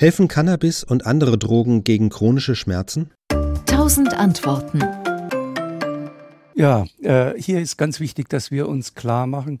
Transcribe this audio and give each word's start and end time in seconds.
Helfen 0.00 0.28
Cannabis 0.28 0.84
und 0.84 1.06
andere 1.06 1.38
Drogen 1.38 1.82
gegen 1.82 2.08
chronische 2.08 2.54
Schmerzen? 2.54 3.10
Tausend 3.66 4.14
Antworten. 4.14 4.78
Ja, 6.54 6.84
äh, 7.02 7.34
hier 7.36 7.58
ist 7.58 7.76
ganz 7.78 7.98
wichtig, 7.98 8.28
dass 8.28 8.52
wir 8.52 8.68
uns 8.68 8.94
klar 8.94 9.26
machen, 9.26 9.58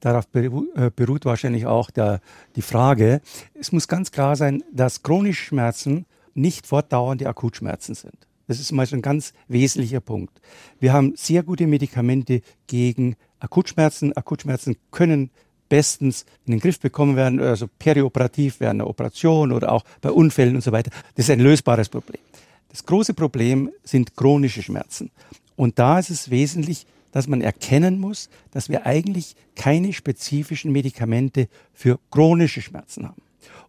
darauf 0.00 0.26
beru 0.28 0.68
äh, 0.74 0.90
beruht 0.90 1.26
wahrscheinlich 1.26 1.66
auch 1.66 1.90
der, 1.90 2.22
die 2.56 2.62
Frage, 2.62 3.20
es 3.52 3.72
muss 3.72 3.86
ganz 3.86 4.10
klar 4.10 4.36
sein, 4.36 4.64
dass 4.72 5.02
chronische 5.02 5.44
Schmerzen 5.44 6.06
nicht 6.32 6.66
fortdauernde 6.66 7.28
Akutschmerzen 7.28 7.94
sind. 7.94 8.16
Das 8.46 8.60
ist 8.60 8.72
mal 8.72 8.86
schon 8.86 9.00
ein 9.00 9.02
ganz 9.02 9.34
wesentlicher 9.48 10.00
Punkt. 10.00 10.40
Wir 10.80 10.94
haben 10.94 11.12
sehr 11.14 11.42
gute 11.42 11.66
Medikamente 11.66 12.40
gegen 12.68 13.16
Akutschmerzen. 13.38 14.16
Akutschmerzen 14.16 14.76
können 14.90 15.30
bestens 15.74 16.24
in 16.46 16.52
den 16.52 16.60
Griff 16.60 16.78
bekommen 16.78 17.16
werden, 17.16 17.40
also 17.40 17.66
perioperativ 17.80 18.60
während 18.60 18.80
einer 18.80 18.88
Operation 18.88 19.50
oder 19.50 19.72
auch 19.72 19.84
bei 20.00 20.12
Unfällen 20.12 20.54
und 20.54 20.62
so 20.62 20.70
weiter. 20.70 20.92
Das 21.16 21.24
ist 21.24 21.30
ein 21.30 21.40
lösbares 21.40 21.88
Problem. 21.88 22.22
Das 22.68 22.86
große 22.86 23.12
Problem 23.12 23.70
sind 23.82 24.14
chronische 24.14 24.62
Schmerzen. 24.62 25.10
Und 25.56 25.80
da 25.80 25.98
ist 25.98 26.10
es 26.10 26.30
wesentlich, 26.30 26.86
dass 27.10 27.26
man 27.26 27.40
erkennen 27.40 27.98
muss, 27.98 28.28
dass 28.52 28.68
wir 28.68 28.86
eigentlich 28.86 29.34
keine 29.56 29.92
spezifischen 29.92 30.70
Medikamente 30.70 31.48
für 31.72 31.98
chronische 32.12 32.62
Schmerzen 32.62 33.08
haben. 33.08 33.22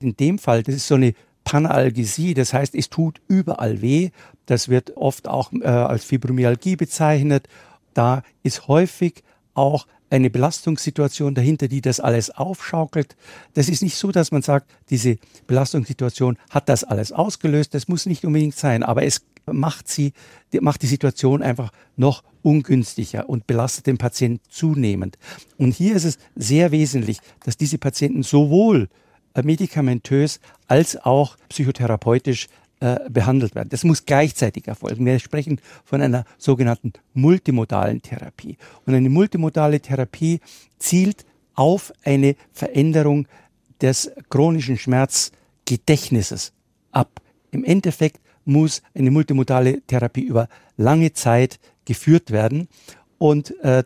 In 0.00 0.16
dem 0.16 0.38
Fall, 0.38 0.62
das 0.62 0.76
ist 0.76 0.88
so 0.88 0.94
eine 0.94 1.12
Panalgesie, 1.44 2.32
das 2.32 2.54
heißt, 2.54 2.74
es 2.74 2.88
tut 2.88 3.20
überall 3.28 3.82
weh. 3.82 4.08
Das 4.46 4.70
wird 4.70 4.96
oft 4.96 5.28
auch 5.28 5.52
äh, 5.52 5.66
als 5.66 6.04
Fibromyalgie 6.04 6.76
bezeichnet. 6.76 7.46
Da 7.92 8.22
ist 8.42 8.68
häufig 8.68 9.22
auch 9.54 9.86
eine 10.10 10.30
Belastungssituation 10.30 11.34
dahinter, 11.34 11.68
die 11.68 11.80
das 11.80 12.00
alles 12.00 12.30
aufschaukelt. 12.30 13.16
Das 13.54 13.68
ist 13.68 13.82
nicht 13.82 13.96
so, 13.96 14.10
dass 14.10 14.32
man 14.32 14.42
sagt, 14.42 14.70
diese 14.90 15.18
Belastungssituation 15.46 16.36
hat 16.50 16.68
das 16.68 16.84
alles 16.84 17.12
ausgelöst. 17.12 17.74
Das 17.74 17.86
muss 17.86 18.06
nicht 18.06 18.24
unbedingt 18.24 18.56
sein, 18.56 18.82
aber 18.82 19.04
es 19.04 19.24
macht 19.46 19.88
sie, 19.88 20.12
macht 20.60 20.82
die 20.82 20.86
Situation 20.86 21.42
einfach 21.42 21.70
noch 21.96 22.24
ungünstiger 22.42 23.28
und 23.28 23.46
belastet 23.46 23.86
den 23.86 23.98
Patienten 23.98 24.40
zunehmend. 24.48 25.18
Und 25.58 25.74
hier 25.74 25.94
ist 25.94 26.04
es 26.04 26.18
sehr 26.34 26.72
wesentlich, 26.72 27.18
dass 27.44 27.56
diese 27.56 27.78
Patienten 27.78 28.22
sowohl 28.22 28.88
medikamentös 29.42 30.40
als 30.66 30.96
auch 30.96 31.36
psychotherapeutisch 31.48 32.48
äh, 32.80 33.10
behandelt 33.10 33.54
werden. 33.54 33.68
Das 33.68 33.84
muss 33.84 34.06
gleichzeitig 34.06 34.66
erfolgen. 34.66 35.04
Wir 35.04 35.18
sprechen 35.18 35.60
von 35.84 36.00
einer 36.00 36.24
sogenannten 36.38 36.94
multimodalen 37.12 38.00
Therapie. 38.02 38.56
Und 38.86 38.94
eine 38.94 39.10
multimodale 39.10 39.80
Therapie 39.80 40.40
zielt 40.78 41.26
auf 41.54 41.92
eine 42.04 42.36
Veränderung 42.52 43.28
des 43.80 44.10
chronischen 44.30 44.78
Schmerzgedächtnisses 44.78 46.52
ab. 46.90 47.20
Im 47.50 47.64
Endeffekt 47.64 48.20
muss 48.44 48.82
eine 48.94 49.10
multimodale 49.10 49.82
Therapie 49.82 50.22
über 50.22 50.48
lange 50.76 51.12
Zeit 51.12 51.60
geführt 51.84 52.30
werden 52.30 52.68
und 53.18 53.58
äh, 53.60 53.84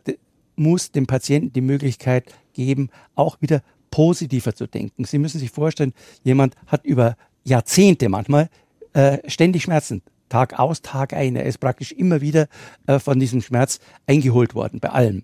muss 0.56 0.92
dem 0.92 1.06
Patienten 1.06 1.52
die 1.52 1.60
Möglichkeit 1.60 2.32
geben, 2.52 2.90
auch 3.16 3.40
wieder 3.40 3.62
positiver 3.90 4.54
zu 4.54 4.66
denken. 4.66 5.04
Sie 5.04 5.18
müssen 5.18 5.40
sich 5.40 5.50
vorstellen, 5.50 5.94
jemand 6.22 6.54
hat 6.66 6.84
über 6.84 7.16
Jahrzehnte 7.44 8.08
manchmal 8.08 8.48
äh, 8.94 9.18
ständig 9.28 9.62
Schmerzen. 9.62 10.02
Tag 10.28 10.58
aus, 10.58 10.82
Tag 10.82 11.12
ein. 11.12 11.36
Er 11.36 11.44
ist 11.44 11.58
praktisch 11.58 11.92
immer 11.92 12.20
wieder 12.20 12.48
äh, 12.86 12.98
von 12.98 13.20
diesem 13.20 13.42
Schmerz 13.42 13.78
eingeholt 14.06 14.54
worden, 14.54 14.80
bei 14.80 14.88
allem. 14.88 15.22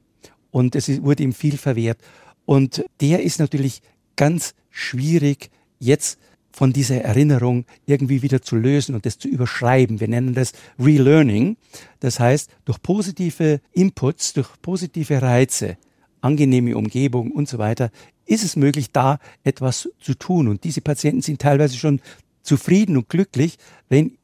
Und 0.50 0.76
es 0.76 0.88
ist, 0.88 1.02
wurde 1.02 1.22
ihm 1.22 1.32
viel 1.32 1.56
verwehrt. 1.56 1.98
Und 2.44 2.84
der 3.00 3.22
ist 3.22 3.38
natürlich 3.38 3.82
ganz 4.16 4.54
schwierig, 4.70 5.50
jetzt 5.78 6.18
von 6.52 6.72
dieser 6.72 7.00
Erinnerung 7.02 7.64
irgendwie 7.86 8.22
wieder 8.22 8.42
zu 8.42 8.56
lösen 8.56 8.94
und 8.94 9.06
das 9.06 9.18
zu 9.18 9.28
überschreiben. 9.28 10.00
Wir 10.00 10.08
nennen 10.08 10.34
das 10.34 10.52
Relearning. 10.78 11.56
Das 12.00 12.20
heißt, 12.20 12.50
durch 12.64 12.82
positive 12.82 13.60
Inputs, 13.72 14.32
durch 14.32 14.48
positive 14.60 15.22
Reize, 15.22 15.76
angenehme 16.20 16.76
Umgebung 16.76 17.30
und 17.30 17.48
so 17.48 17.58
weiter, 17.58 17.90
ist 18.26 18.44
es 18.44 18.56
möglich, 18.56 18.92
da 18.92 19.18
etwas 19.42 19.88
zu 20.00 20.14
tun. 20.14 20.48
Und 20.48 20.64
diese 20.64 20.80
Patienten 20.80 21.22
sind 21.22 21.40
teilweise 21.40 21.76
schon 21.76 22.00
zufrieden 22.50 22.96
und 22.96 23.08
glücklich, 23.08 23.58
wenn 23.88 24.18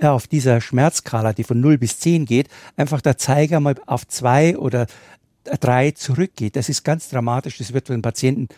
auf 0.00 0.26
dieser 0.26 0.60
Schmerzskala, 0.60 1.32
die 1.32 1.44
von 1.44 1.60
0 1.60 1.78
bis 1.78 2.00
10 2.00 2.24
geht, 2.24 2.48
einfach 2.76 3.00
der 3.00 3.16
Zeiger 3.16 3.60
mal 3.60 3.76
auf 3.86 4.08
zwei 4.08 4.58
oder 4.58 4.86
drei 5.60 5.92
zurückgeht. 5.92 6.56
Das 6.56 6.68
ist 6.68 6.82
ganz 6.82 7.10
dramatisch. 7.10 7.58
Das 7.58 7.72
wird 7.72 7.86
von 7.86 7.96
den 7.96 8.02
Patienten 8.02 8.48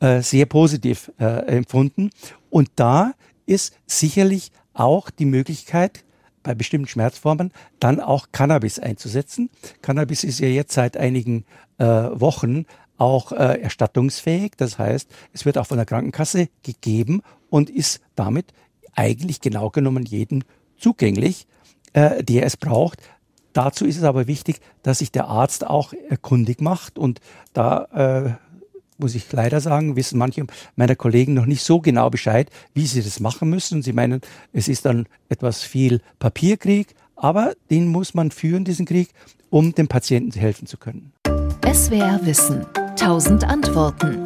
äh, 0.00 0.22
sehr 0.22 0.46
positiv 0.46 1.12
äh, 1.18 1.24
empfunden. 1.56 2.10
Und 2.48 2.70
da 2.76 3.12
ist 3.44 3.76
sicherlich 3.86 4.52
auch 4.72 5.10
die 5.10 5.26
Möglichkeit, 5.26 6.02
bei 6.42 6.54
bestimmten 6.54 6.88
Schmerzformen 6.88 7.52
dann 7.78 8.00
auch 8.00 8.28
Cannabis 8.32 8.78
einzusetzen. 8.78 9.50
Cannabis 9.82 10.24
ist 10.24 10.38
ja 10.38 10.48
jetzt 10.48 10.72
seit 10.72 10.96
einigen 10.96 11.44
äh, 11.76 11.84
Wochen 11.84 12.64
auch 12.96 13.32
äh, 13.32 13.60
erstattungsfähig. 13.60 14.52
Das 14.56 14.78
heißt, 14.78 15.10
es 15.34 15.44
wird 15.44 15.58
auch 15.58 15.66
von 15.66 15.76
der 15.76 15.86
Krankenkasse 15.86 16.48
gegeben 16.62 17.22
und 17.50 17.70
ist 17.70 18.00
damit 18.14 18.52
eigentlich 18.94 19.40
genau 19.40 19.70
genommen 19.70 20.04
jedem 20.04 20.42
zugänglich, 20.78 21.46
äh, 21.92 22.22
der 22.22 22.44
es 22.44 22.56
braucht. 22.56 23.00
Dazu 23.52 23.86
ist 23.86 23.96
es 23.96 24.04
aber 24.04 24.26
wichtig, 24.26 24.60
dass 24.82 24.98
sich 24.98 25.12
der 25.12 25.28
Arzt 25.28 25.66
auch 25.66 25.92
erkundig 26.08 26.60
macht 26.60 26.98
und 26.98 27.20
da 27.54 27.84
äh, 28.26 28.34
muss 28.98 29.14
ich 29.14 29.30
leider 29.32 29.60
sagen, 29.60 29.96
wissen 29.96 30.18
manche 30.18 30.46
meiner 30.74 30.96
Kollegen 30.96 31.34
noch 31.34 31.46
nicht 31.46 31.62
so 31.62 31.80
genau 31.80 32.10
Bescheid, 32.10 32.50
wie 32.74 32.86
sie 32.86 33.02
das 33.02 33.20
machen 33.20 33.50
müssen. 33.50 33.82
Sie 33.82 33.92
meinen, 33.92 34.20
es 34.52 34.68
ist 34.68 34.84
dann 34.84 35.06
etwas 35.28 35.62
viel 35.62 36.00
Papierkrieg, 36.18 36.94
aber 37.14 37.54
den 37.70 37.88
muss 37.88 38.14
man 38.14 38.30
führen, 38.30 38.64
diesen 38.64 38.86
Krieg, 38.86 39.10
um 39.50 39.74
dem 39.74 39.88
Patienten 39.88 40.38
helfen 40.38 40.66
zu 40.66 40.76
können. 40.76 41.12
SWR 41.72 42.20
Wissen. 42.24 42.66
Tausend 42.96 43.44
Antworten. 43.44 44.22